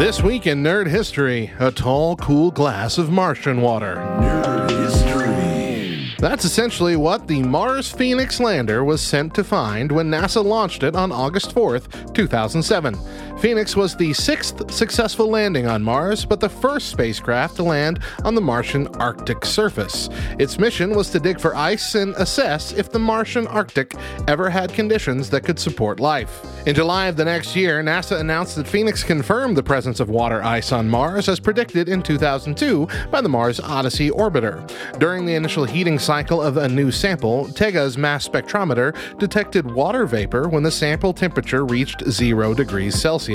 [0.00, 3.96] This week in Nerd History, a tall, cool glass of Martian water.
[3.96, 6.14] Nerd history.
[6.18, 10.96] That's essentially what the Mars Phoenix lander was sent to find when NASA launched it
[10.96, 12.94] on August 4th, 2007.
[13.40, 18.34] Phoenix was the sixth successful landing on Mars, but the first spacecraft to land on
[18.34, 20.10] the Martian Arctic surface.
[20.38, 23.94] Its mission was to dig for ice and assess if the Martian Arctic
[24.28, 26.44] ever had conditions that could support life.
[26.66, 30.44] In July of the next year, NASA announced that Phoenix confirmed the presence of water
[30.44, 34.70] ice on Mars as predicted in 2002 by the Mars Odyssey orbiter.
[34.98, 40.46] During the initial heating cycle of a new sample, TEGA's mass spectrometer detected water vapor
[40.50, 43.29] when the sample temperature reached 0 degrees Celsius.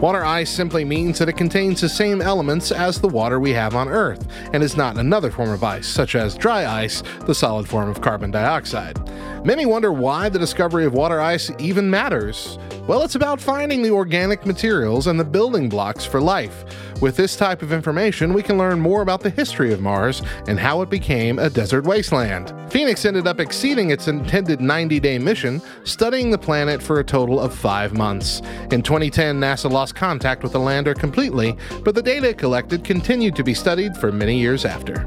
[0.00, 3.74] Water ice simply means that it contains the same elements as the water we have
[3.74, 7.68] on Earth and is not another form of ice, such as dry ice, the solid
[7.68, 8.98] form of carbon dioxide.
[9.44, 12.58] Many wonder why the discovery of water ice even matters.
[12.86, 16.64] Well, it's about finding the organic materials and the building blocks for life.
[17.00, 20.58] With this type of information, we can learn more about the history of Mars and
[20.58, 22.52] how it became a desert wasteland.
[22.72, 27.38] Phoenix ended up exceeding its intended 90 day mission, studying the planet for a total
[27.38, 28.40] of five months.
[28.70, 33.44] In 2010, NASA lost contact with the lander completely, but the data collected continued to
[33.44, 35.06] be studied for many years after.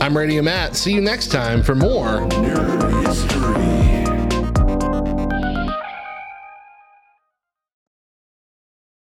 [0.00, 0.74] I'm Radio Matt.
[0.74, 3.71] See you next time for more Nerd history.